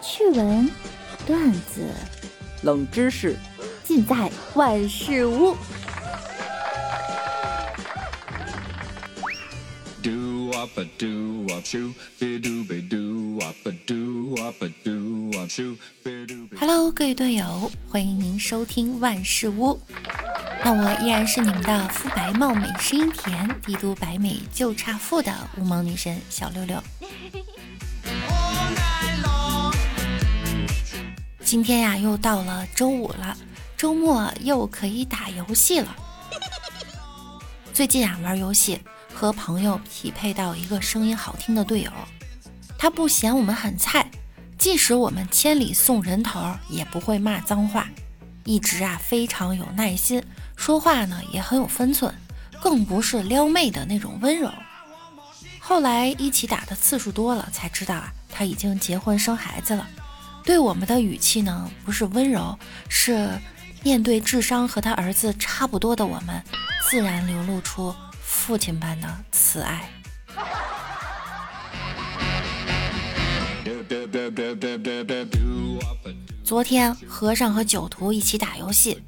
[0.00, 0.70] 趣闻、
[1.26, 1.92] 段子、
[2.62, 3.36] 冷知识，
[3.82, 5.56] 尽在万事屋。
[16.58, 19.80] Hello，各位队友，欢迎您收听万事屋。
[20.64, 26.82] 那我依然是你们的肤白貌美、声音甜、帝都白美就差富的无毛女神小六六。
[31.48, 33.34] 今天呀，又到了周五了，
[33.74, 35.96] 周末又可以打游戏了。
[37.72, 38.78] 最近啊，玩游戏
[39.14, 41.90] 和朋友匹配到一个声音好听的队友，
[42.76, 44.10] 他不嫌我们很菜，
[44.58, 47.88] 即使我们千里送人头，也不会骂脏话，
[48.44, 50.22] 一直啊非常有耐心，
[50.54, 52.14] 说话呢也很有分寸，
[52.60, 54.52] 更不是撩妹的那种温柔。
[55.58, 59.88] 后来一起打的次数多了，才知道啊，他已经结婚生孩子了。
[60.48, 63.28] 对我们的语气呢，不是温柔，是
[63.82, 66.42] 面对智商和他儿子差不多的我们，
[66.88, 69.90] 自然流露出父亲般的慈爱。
[76.42, 79.02] 昨天和尚和酒徒一起打游戏，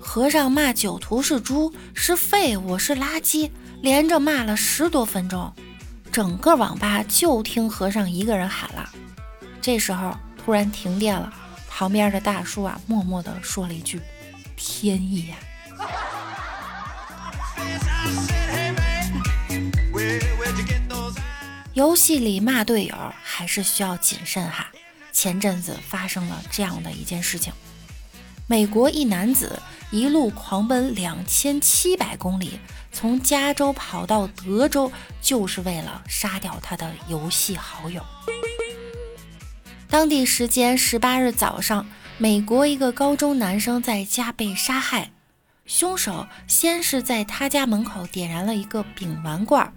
[0.00, 3.50] 和尚骂酒徒是猪，是废物，是垃圾，
[3.82, 5.52] 连着骂了十多分钟，
[6.10, 8.88] 整个网吧就听和尚一个人喊了。
[9.60, 10.16] 这时候。
[10.48, 11.30] 突然停电了，
[11.68, 14.00] 旁边的大叔啊，默默地说了一句
[14.56, 15.36] ：“天意呀。”
[21.74, 24.68] 游戏里骂队友还是需要谨慎哈。
[25.12, 27.52] 前阵子发生了这样的一件事情：
[28.46, 32.58] 美国一男子一路狂奔两千七百公里，
[32.90, 34.90] 从加州跑到德州，
[35.20, 38.02] 就是为了杀掉他的游戏好友。
[39.90, 41.86] 当地时间十八日早上，
[42.18, 45.10] 美国一个高中男生在家被杀害。
[45.64, 49.72] 凶手先是在他家门口点燃了一个丙烷罐，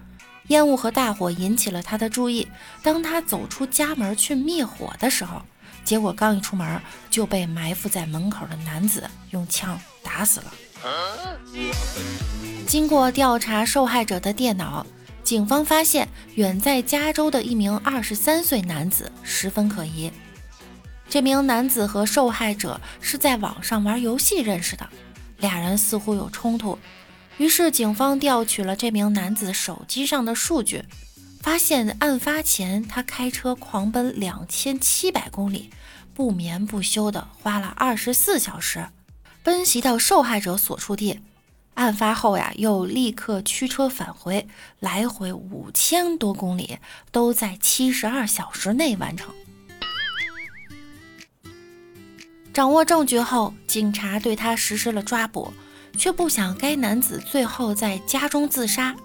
[0.47, 2.45] 烟雾和大火引起了他的注意。
[2.83, 5.41] 当他走出家门去灭火的时候，
[5.85, 10.53] 结果刚一出门就被埋伏在门口的男子用枪打死了。
[12.67, 14.85] 经过调查受害者的电脑。
[15.23, 20.11] 警方发现，远在加州的一名二十三岁男子十分可疑。
[21.07, 24.87] 这名男子和受害者是在网上玩游戏认识的，
[25.37, 26.77] 俩人似乎有冲突。
[27.37, 30.83] 于是，警方调取了这名男子手机上的数据，
[31.41, 35.69] 发现案发前他开车狂奔两千七百公里，
[36.13, 38.85] 不眠不休的花了二十四小时，
[39.43, 41.19] 奔袭到受害者所处地。
[41.73, 44.47] 案发后呀，又立刻驱车返回，
[44.79, 46.77] 来回五千多公里，
[47.11, 49.33] 都在七十二小时内完成。
[52.53, 55.53] 掌握证据后，警察对他实施了抓捕，
[55.97, 58.95] 却不想该男子最后在家中自杀。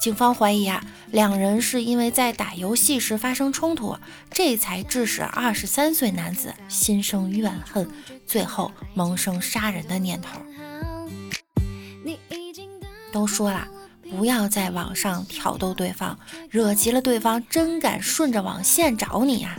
[0.00, 3.96] 警方怀疑啊，两人是因为在打游戏时发生冲突，
[4.30, 7.90] 这才致使二十三岁男子心生怨恨，
[8.26, 10.40] 最后萌生杀人的念头。
[13.14, 13.64] 都说了，
[14.10, 16.16] 不要在网上挑逗对方，
[16.50, 19.54] 惹急了对方，真敢顺着网线找你呀！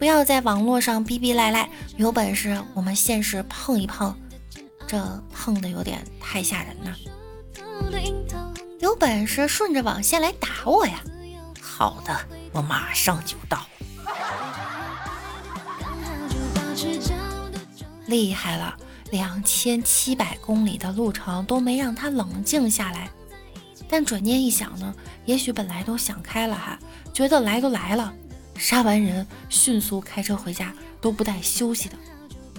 [0.00, 4.12] 不要在网络上逼逼赖赖，有本事我们现实碰一碰，
[4.88, 6.92] 这碰的有点太吓人了。
[8.80, 11.00] 有本事顺着网线来打我呀！
[11.60, 12.18] 好的，
[12.50, 13.64] 我马上就到。
[18.06, 18.76] 厉害了！
[19.10, 23.10] 两千七百公里的路程都没让他冷静下来，
[23.88, 26.78] 但转念一想呢，也许本来都想开了哈，
[27.12, 28.12] 觉得来都来了，
[28.56, 31.96] 杀完人迅速开车回家都不带休息的，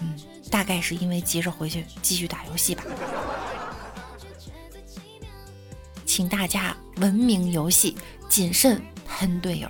[0.01, 2.83] 嗯，大概是因为急着回去继续打游戏吧。
[6.05, 7.95] 请大家文明游戏，
[8.27, 9.69] 谨慎喷队友。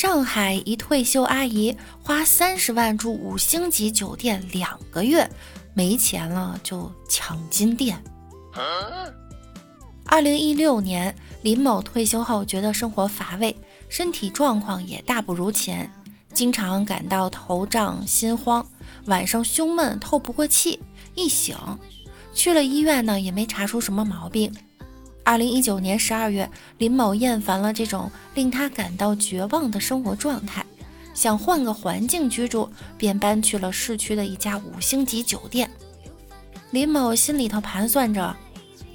[0.00, 5.28] 上海一退休阿姨花三十万住五星级酒店两个月，
[5.74, 8.00] 没钱了就抢金店。
[10.06, 11.12] 二零一六年，
[11.42, 13.56] 林某退休后觉得生活乏味，
[13.88, 15.92] 身体状况也大不如前，
[16.32, 18.64] 经常感到头胀心慌，
[19.06, 20.78] 晚上胸闷透不过气，
[21.16, 21.56] 一醒
[22.32, 24.54] 去了医院呢，也没查出什么毛病。
[25.28, 30.64] 二零一九年十二月，林某厌烦了这种令他感到绝望的生活状态，
[31.12, 32.66] 想换个环境居住，
[32.96, 35.70] 便搬去了市区的一家五星级酒店。
[36.70, 38.34] 林某心里头盘算着，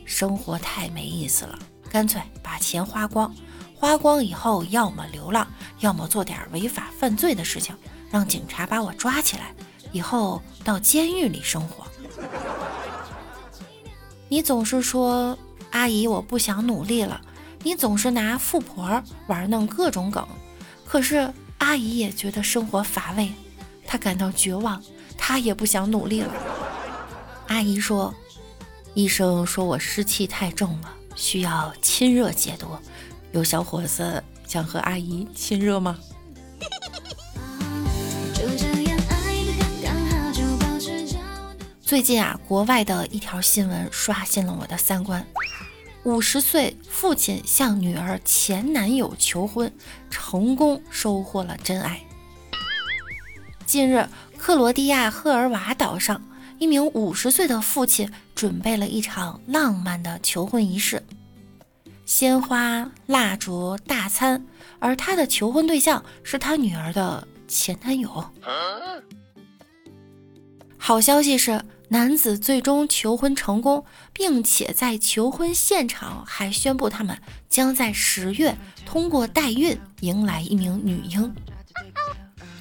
[0.06, 3.31] 生活太没意思了，干脆把钱花光，
[3.75, 5.47] 花光以后要么流浪，
[5.81, 7.75] 要么做点违法犯罪的事情，
[8.09, 9.53] 让警察把我抓起来，
[9.91, 11.85] 以后到监狱里生活。
[14.30, 15.38] 你总是说
[15.83, 17.19] 阿姨我不想努力了，
[17.62, 20.25] 你总是拿富婆玩弄各种梗，
[20.85, 23.33] 可是阿姨也觉得生活乏味，
[23.85, 24.81] 她感到绝望，
[25.18, 26.33] 她也不想努力了。
[27.47, 28.13] 阿姨说。
[28.94, 32.68] 医生说我湿气太重了，需要亲热解毒。
[33.33, 35.97] 有小伙子想和阿姨亲热吗？
[41.81, 45.25] 最近啊，国外的一条新闻刷新了我的三观：
[46.04, 49.72] 五十岁父亲向女儿前男友求婚，
[50.10, 52.02] 成功收获了真爱。
[53.66, 54.08] 近日，
[54.38, 56.22] 克罗地亚赫尔瓦岛上。
[56.60, 61.04] 一名五十岁的父亲准备了一场浪漫的求婚仪式，
[62.06, 64.46] 鲜花、蜡烛、大餐，
[64.80, 68.24] 而他的求婚对象是他女儿的前男友。
[70.78, 71.62] 好消息是，
[71.94, 81.31] 男子最终求婚成功，并且在求婚现场还宣布他们将在十月通过代孕迎来一名女婴。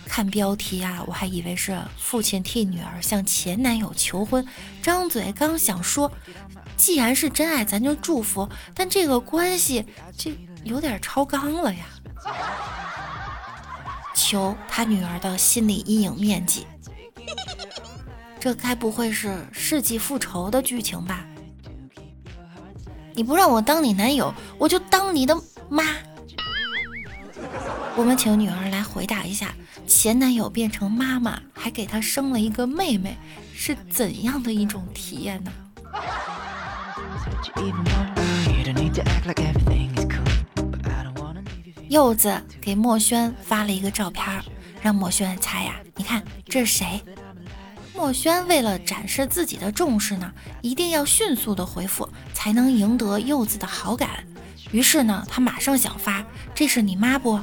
[0.07, 4.47] 看标题啊，我还以为是父亲替女儿向前男友求婚，
[4.83, 6.13] 张嘴刚想说，
[6.77, 8.47] 既然是真爱，咱就祝福。
[8.75, 11.87] 但这个关系这有点超纲了呀！
[14.15, 16.67] 求他女儿的心理阴影面积，
[18.43, 21.25] 这该不会是世纪复仇的剧情吧？
[23.15, 25.33] 你不让我当你男友，我就当你的
[25.69, 25.85] 妈。
[27.95, 29.55] 我们请女儿来回答一下。
[29.87, 33.17] 前男友变成妈妈，还给他生了一个妹妹，
[33.55, 35.53] 是怎样的一种体验呢？
[41.89, 44.27] 柚子给墨轩发了一个照片，
[44.81, 45.77] 让墨轩猜呀。
[45.95, 47.01] 你看这是谁？
[48.03, 54.27] 墨轩为了展示自己的重视呢，一定要迅速的回复，才能赢得柚子的好感。
[54.73, 57.39] 于是呢，他马上想发：“这是你妈不？”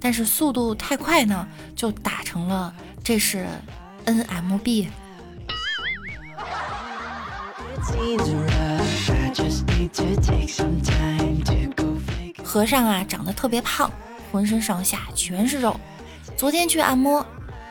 [0.00, 1.46] 但是速度太快呢，
[1.76, 3.46] 就打成了这是
[4.06, 4.86] NMB。
[12.42, 13.92] 和尚啊，长得特别胖，
[14.32, 15.78] 浑身上下全是肉。
[16.38, 17.24] 昨天去按摩，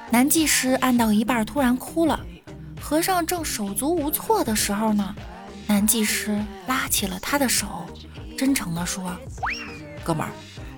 [0.10, 2.20] 男技师按到一半突然哭了。
[2.80, 5.16] 和尚正手足无措的时候呢，
[5.68, 7.86] 男技师拉起了他的手，
[8.38, 9.16] 真诚地说
[10.04, 10.32] ：“哥们儿。”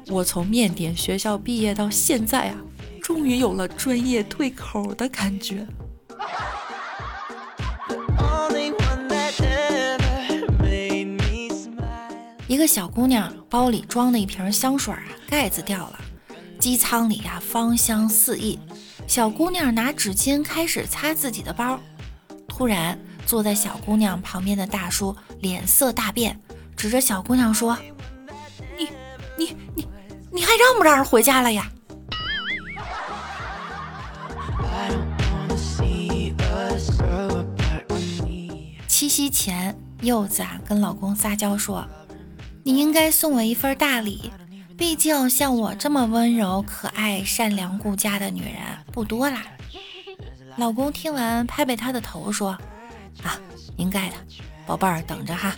[0.08, 2.56] 我从面点学校毕业到现在啊，
[3.02, 5.66] 终于有了专业对口的感觉。
[12.48, 16.00] 一个小姑娘包里装的一瓶香水啊，盖子掉了，
[16.60, 18.60] 机舱里呀芳香四溢。
[19.08, 21.80] 小姑娘拿纸巾开始擦自己的包，
[22.48, 26.38] 突然坐在小姑娘旁边的大叔脸色大变，
[26.76, 27.78] 指着小姑娘说
[28.78, 28.90] ：“你，
[29.38, 29.88] 你，你。”
[30.36, 31.66] 你还让不让人回家了呀？
[38.86, 41.88] 七夕前，柚子啊跟老公撒娇说
[42.64, 44.30] ：“你应该送我一份大礼，
[44.78, 48.56] 毕竟像我这么温柔、可爱、善良、顾家的女人
[48.92, 49.44] 不多啦。
[50.58, 52.58] ”老公听完，拍拍她的头说
[53.24, 53.40] ：“啊，
[53.78, 54.16] 应该的，
[54.66, 55.56] 宝贝儿，等着哈。”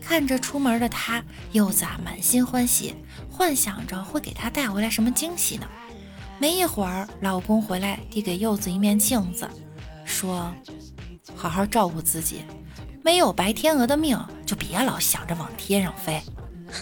[0.00, 2.94] 看着出门的他，柚子啊满心欢喜，
[3.30, 5.66] 幻想着会给他带回来什么惊喜呢。
[6.38, 9.48] 没一会儿，老公回来，递给柚子一面镜子，
[10.04, 10.52] 说
[11.34, 12.44] ：“好好照顾自己，
[13.02, 16.22] 没有白天鹅的命，就别老想着往天上飞。”
[16.70, 16.80] 哼。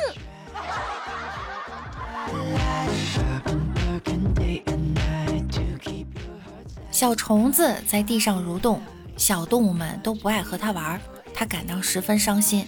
[6.90, 8.80] 小虫子在地上蠕动，
[9.16, 11.00] 小动物们都不爱和它玩，
[11.34, 12.64] 它感到十分伤心。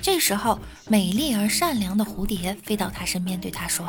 [0.00, 0.58] 这时候，
[0.88, 3.86] 美丽而善良的蝴蝶飞到他身边，对他说：“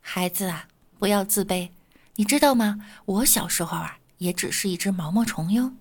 [0.00, 0.68] 孩子啊，
[1.00, 1.70] 不要自卑，
[2.14, 2.78] 你知道吗？
[3.04, 5.72] 我小时候啊，也只是一只毛毛虫哟。”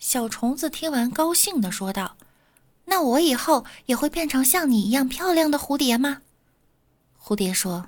[0.00, 2.16] 小虫子听完，高兴地说道
[2.86, 6.22] ：“那我以后也会变成像你一样漂亮的蝴蝶吗？”
[7.28, 7.84] 蝴蝶说：“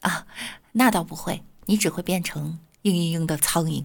[0.00, 0.26] 啊，
[0.72, 3.84] 那倒不会，你只会变成嘤嘤嘤的苍蝇。”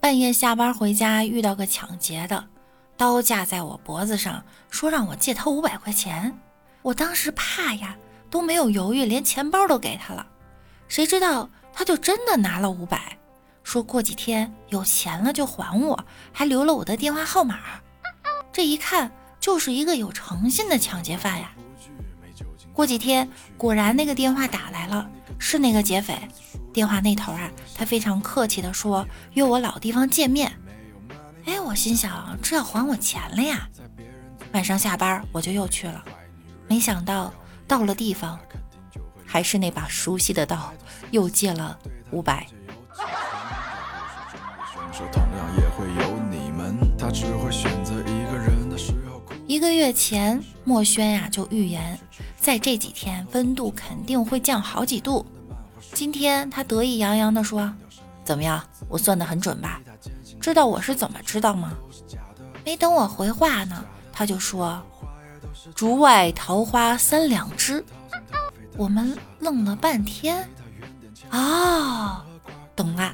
[0.00, 2.48] 半夜下班回家，遇到个抢劫的，
[2.96, 6.34] 刀架在我脖子上，说让我借他五百块钱。
[6.80, 7.94] 我当时怕呀，
[8.30, 10.26] 都没有犹豫，连钱包都给他了。
[10.88, 13.17] 谁知道他就真的拿了五百，
[13.68, 17.58] 说过几天有钱了就还我，还留了我的电话号码。
[18.50, 21.52] 这一看就是一个有诚信的抢劫犯呀。
[22.72, 25.06] 过几天果然那个电话打来了，
[25.38, 26.18] 是那个劫匪。
[26.72, 30.50] 电话那头啊，他非常客气的说约我老地方见面。
[31.44, 33.68] 哎，我心想这要还我钱了呀。
[34.52, 36.02] 晚上下班我就又去了，
[36.66, 37.30] 没想到
[37.66, 38.40] 到了地方，
[39.26, 40.72] 还是那把熟悉的刀，
[41.10, 41.78] 又借了
[42.12, 42.46] 五百。
[49.46, 51.98] 一个月前，墨轩呀就预言，
[52.36, 55.24] 在这几天温度肯定会降好几度。
[55.94, 57.72] 今天他得意洋洋地说
[58.24, 59.80] ：“怎么样，我算得很准吧？
[60.40, 61.72] 知道我是怎么知道吗？”
[62.64, 64.82] 没等我回话呢，他就说
[65.74, 67.84] ：“竹外桃花三两枝。”
[68.76, 70.48] 我们愣了半天，
[71.30, 72.20] 哦，
[72.76, 73.12] 懂了。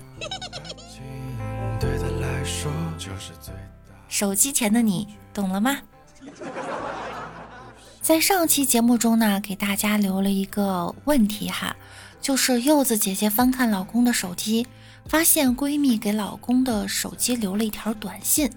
[4.09, 5.79] 手机前的你懂了吗？
[8.01, 11.75] 在上期节目中呢，给大家留了一个问题哈，
[12.21, 14.67] 就是柚子姐姐翻看老公的手机，
[15.09, 18.51] 发现闺蜜给老公的手机留了一条短信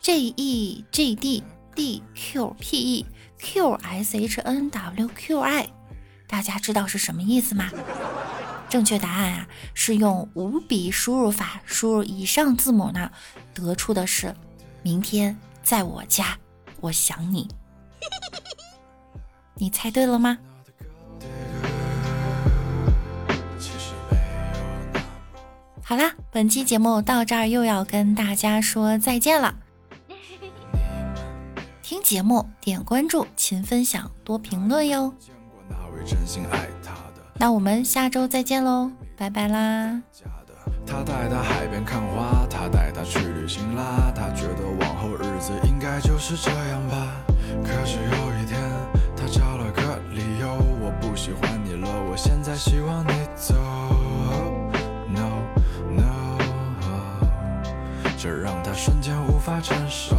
[0.00, 1.44] ，J E G D
[1.74, 3.06] D Q P E
[3.38, 5.68] Q S H N W Q I，
[6.26, 7.70] 大家知道是什么意思吗？
[8.68, 13.10] 正确答案啊，是用五笔输入法输入以上字母呢，
[13.54, 14.34] 得出的是
[14.82, 16.36] 明天在我家，
[16.80, 17.48] 我想你。
[19.54, 20.38] 你猜对了吗？
[25.82, 29.56] 好啦，本期节目到这儿又要跟大家说再见了。
[31.80, 35.14] 听节目点关注，勤分享，多评论哟。
[37.38, 40.02] 那我们下周再见喽，拜拜啦。
[40.86, 44.12] 他带她海边看花，他带她去旅行啦。
[44.14, 47.12] 他觉得往后日子应该就是这样吧。
[47.62, 48.58] 可是有一天，
[49.16, 53.54] 他找了个理由，我不喜欢你了，我现在希望你走。
[55.08, 55.42] No
[55.90, 56.38] No，
[58.16, 60.16] 这让他瞬间无法承受，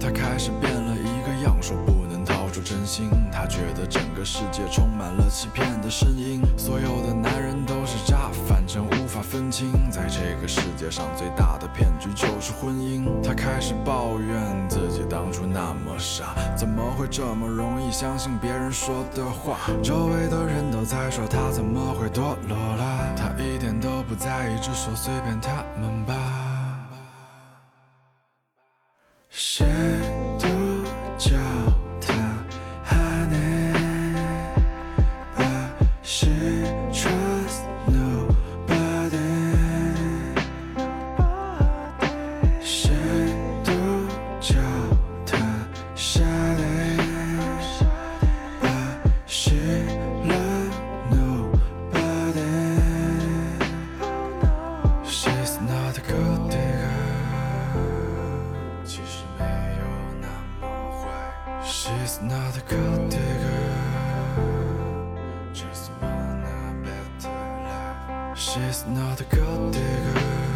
[0.00, 1.92] 他开始变了一个样，说不
[2.74, 3.08] 真心。
[3.32, 9.70] 他觉得整个世界充满了欺骗的声音，所有的男人都是渣，反正无法分清。
[9.92, 13.04] 在这个世界上最大的骗局就是婚姻。
[13.22, 19.58] 他开始抱怨自己当初那么傻，怎么会这么容易相信别人说的话？
[19.80, 26.14] 周围的人都在说他怎么会堕落了，他一点都不在意，只说随便他们吧。
[68.36, 70.53] She's not a good digger.